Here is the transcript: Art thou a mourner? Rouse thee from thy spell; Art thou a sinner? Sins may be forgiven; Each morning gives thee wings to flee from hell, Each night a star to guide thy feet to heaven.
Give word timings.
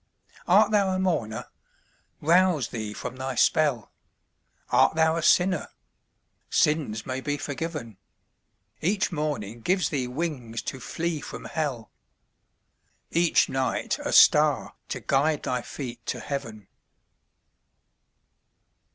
Art 0.47 0.71
thou 0.71 0.89
a 0.89 0.97
mourner? 0.97 1.45
Rouse 2.21 2.69
thee 2.69 2.91
from 2.91 3.17
thy 3.17 3.35
spell; 3.35 3.91
Art 4.71 4.95
thou 4.95 5.15
a 5.15 5.21
sinner? 5.21 5.67
Sins 6.49 7.05
may 7.05 7.21
be 7.21 7.37
forgiven; 7.37 7.97
Each 8.81 9.11
morning 9.11 9.61
gives 9.61 9.89
thee 9.89 10.07
wings 10.07 10.63
to 10.63 10.79
flee 10.79 11.21
from 11.21 11.45
hell, 11.45 11.91
Each 13.11 13.47
night 13.47 13.99
a 14.03 14.11
star 14.11 14.73
to 14.89 15.01
guide 15.01 15.43
thy 15.43 15.61
feet 15.61 16.03
to 16.07 16.19
heaven. 16.19 16.67